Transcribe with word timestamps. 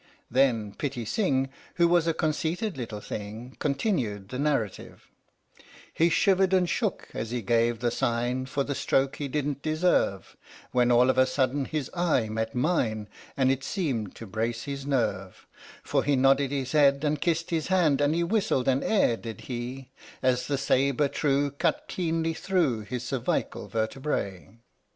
Then 0.31 0.73
Pitti 0.73 1.05
Sing, 1.05 1.47
who 1.75 1.87
was 1.87 2.07
a 2.07 2.13
conceited 2.15 2.75
little 2.75 3.01
thing, 3.01 3.55
continued 3.59 4.29
the 4.29 4.39
narrative: 4.39 5.07
He 5.93 6.09
shivered 6.09 6.53
and 6.53 6.67
shook 6.67 7.09
as 7.13 7.29
he 7.29 7.43
gave 7.43 7.81
the 7.81 7.91
sign 7.91 8.47
For 8.47 8.63
the 8.63 8.73
stroke 8.73 9.17
he 9.17 9.27
didn't 9.27 9.61
deserve, 9.61 10.35
When 10.71 10.89
all 10.91 11.11
of 11.11 11.19
a 11.19 11.27
sudden 11.27 11.65
his 11.65 11.91
eye 11.93 12.29
met 12.29 12.55
mine 12.55 13.09
And 13.37 13.51
it 13.51 13.63
seemed 13.63 14.15
to 14.15 14.25
brace 14.25 14.63
his 14.63 14.87
nerve, 14.87 15.13
99 15.13 15.27
THE 15.27 15.35
STORY 15.35 15.51
OF 15.53 15.69
THE 15.69 15.77
MIKADO 15.77 15.91
For 15.91 16.03
he 16.09 16.15
nodded 16.15 16.51
his 16.51 16.71
head 16.71 17.03
and 17.03 17.21
kissed 17.21 17.49
his 17.51 17.67
hand 17.67 18.01
And 18.01 18.15
he 18.15 18.23
whistled 18.23 18.67
an 18.67 18.81
air, 18.81 19.15
did 19.17 19.41
he, 19.41 19.91
As 20.23 20.47
the 20.47 20.57
sabre 20.57 21.09
true 21.09 21.51
Cut 21.51 21.85
cleanly 21.87 22.33
through 22.33 22.79
His 22.85 23.03
cervical 23.03 23.67
vertebrae 23.67 24.49